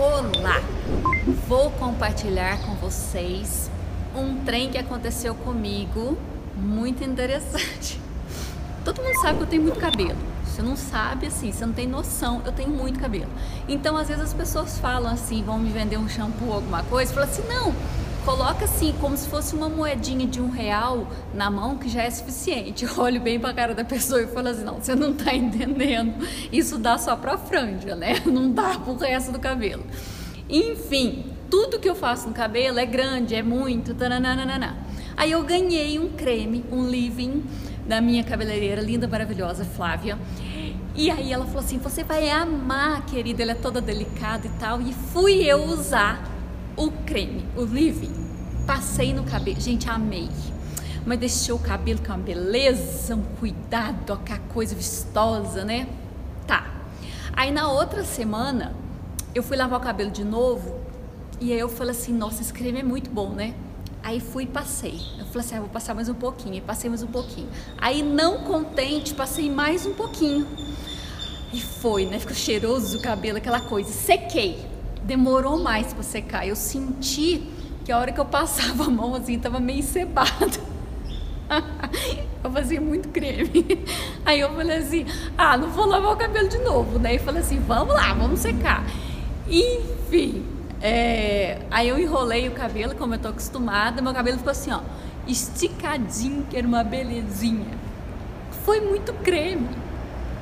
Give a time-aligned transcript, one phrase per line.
[0.00, 0.62] Olá!
[1.48, 3.68] Vou compartilhar com vocês
[4.14, 6.16] um trem que aconteceu comigo
[6.54, 8.00] muito interessante.
[8.84, 10.16] Todo mundo sabe que eu tenho muito cabelo.
[10.44, 13.26] Você não sabe assim, você não tem noção, eu tenho muito cabelo.
[13.68, 17.28] Então, às vezes as pessoas falam assim, vão me vender um shampoo, alguma coisa, falam
[17.28, 17.74] assim, não,
[18.28, 22.10] coloca assim, como se fosse uma moedinha de um real na mão, que já é
[22.10, 22.84] suficiente.
[22.84, 26.12] Eu olho bem pra cara da pessoa e falo assim, não, você não tá entendendo.
[26.52, 28.20] Isso dá só pra franja, né?
[28.28, 29.82] Não dá pro resto do cabelo.
[30.46, 34.76] Enfim, tudo que eu faço no cabelo é grande, é muito, tananana.
[35.16, 37.42] Aí eu ganhei um creme, um leave-in
[37.86, 40.18] da minha cabeleireira linda, maravilhosa, Flávia.
[40.94, 44.82] E aí ela falou assim: "Você vai amar, querida, ela é toda delicada e tal".
[44.82, 46.37] E fui eu usar
[46.78, 48.08] o creme, o leave
[48.68, 50.28] Passei no cabelo, gente, amei.
[51.06, 55.88] Mas deixou o cabelo com uma beleza, um cuidado, aquela coisa vistosa, né?
[56.46, 56.66] Tá.
[57.32, 58.76] Aí na outra semana,
[59.34, 60.78] eu fui lavar o cabelo de novo
[61.40, 63.54] e aí eu falei assim, nossa, esse creme é muito bom, né?
[64.02, 65.00] Aí fui e passei.
[65.18, 66.56] Eu falei assim, ah, vou passar mais um pouquinho.
[66.56, 67.48] E passei mais um pouquinho.
[67.78, 70.46] Aí, não contente, passei mais um pouquinho.
[71.54, 72.18] E foi, né?
[72.18, 73.90] Ficou cheiroso o cabelo, aquela coisa.
[73.90, 74.77] Sequei
[75.08, 76.46] demorou mais para secar.
[76.46, 77.42] Eu senti
[77.82, 80.60] que a hora que eu passava a mão assim, tava meio cebado.
[82.44, 83.86] eu fazia muito creme.
[84.24, 85.06] Aí eu falei assim:
[85.36, 87.14] ah, não vou lavar o cabelo de novo, né?
[87.14, 88.84] E falei assim: vamos lá, vamos secar.
[89.48, 90.44] Enfim,
[90.82, 91.62] é...
[91.70, 94.80] aí eu enrolei o cabelo, como eu tô acostumada, meu cabelo ficou assim, ó,
[95.26, 97.78] esticadinho, que era uma belezinha.
[98.62, 99.70] Foi muito creme.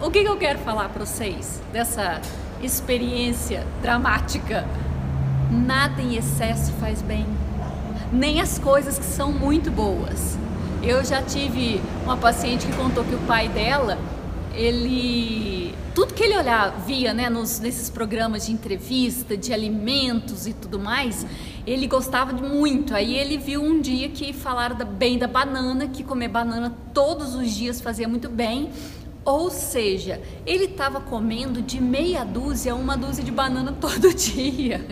[0.00, 2.20] O que, eu quero falar para vocês dessa
[2.62, 4.66] experiência dramática.
[5.50, 7.24] Nada em excesso faz bem,
[8.12, 10.36] nem as coisas que são muito boas.
[10.82, 13.98] Eu já tive uma paciente que contou que o pai dela,
[14.54, 20.52] ele tudo que ele olhava, via, né, nos, nesses programas de entrevista, de alimentos e
[20.52, 21.26] tudo mais,
[21.66, 22.94] ele gostava de muito.
[22.94, 27.34] Aí ele viu um dia que falaram da, bem da banana, que comer banana todos
[27.34, 28.70] os dias fazia muito bem.
[29.26, 34.86] Ou seja, ele estava comendo de meia dúzia a uma dúzia de banana todo dia.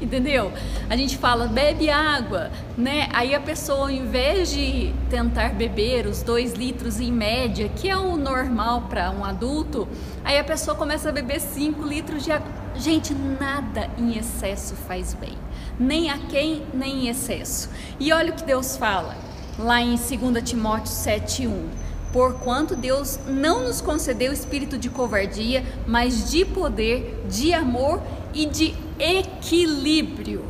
[0.00, 0.50] Entendeu?
[0.90, 3.08] A gente fala, bebe água, né?
[3.12, 7.96] Aí a pessoa, ao invés de tentar beber os dois litros em média, que é
[7.96, 9.86] o normal para um adulto,
[10.24, 12.50] aí a pessoa começa a beber cinco litros de água.
[12.74, 15.38] Gente, nada em excesso faz bem.
[15.78, 17.70] Nem a quem, nem em excesso.
[18.00, 19.16] E olha o que Deus fala
[19.56, 26.44] lá em 2 Timóteo 7,1 porquanto Deus não nos concedeu espírito de covardia, mas de
[26.44, 28.00] poder, de amor
[28.34, 30.44] e de equilíbrio.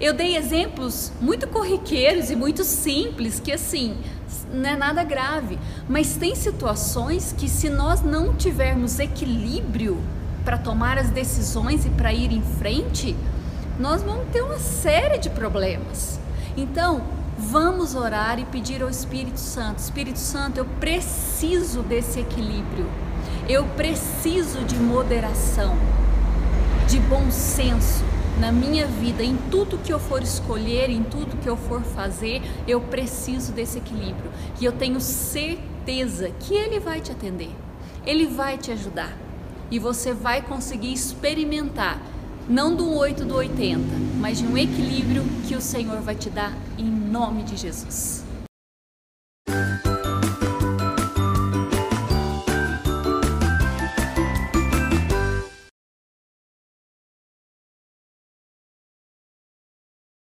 [0.00, 3.96] Eu dei exemplos muito corriqueiros e muito simples que assim
[4.52, 5.58] não é nada grave,
[5.88, 9.98] mas tem situações que se nós não tivermos equilíbrio
[10.44, 13.16] para tomar as decisões e para ir em frente,
[13.78, 16.20] nós vamos ter uma série de problemas.
[16.56, 17.02] Então,
[17.38, 22.86] Vamos orar e pedir ao Espírito Santo: Espírito Santo, eu preciso desse equilíbrio,
[23.48, 25.74] eu preciso de moderação,
[26.86, 28.04] de bom senso
[28.38, 32.42] na minha vida, em tudo que eu for escolher, em tudo que eu for fazer,
[32.66, 34.30] eu preciso desse equilíbrio.
[34.60, 37.50] E eu tenho certeza que Ele vai te atender,
[38.04, 39.16] Ele vai te ajudar.
[39.70, 41.98] E você vai conseguir experimentar
[42.48, 43.80] não do 8 do 80,
[44.18, 48.22] mas de um equilíbrio que o Senhor vai te dar em nome de Jesus.